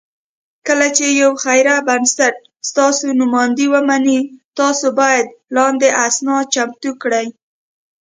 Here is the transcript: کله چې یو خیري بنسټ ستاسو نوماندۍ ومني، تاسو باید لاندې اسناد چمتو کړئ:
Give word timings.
کله 0.67 0.87
چې 0.97 1.05
یو 1.21 1.31
خیري 1.43 1.75
بنسټ 1.87 2.35
ستاسو 2.69 3.05
نوماندۍ 3.19 3.67
ومني، 3.73 4.19
تاسو 4.59 4.85
باید 4.99 5.25
لاندې 5.55 5.89
اسناد 6.07 6.45
چمتو 6.53 6.91
کړئ: 7.01 7.27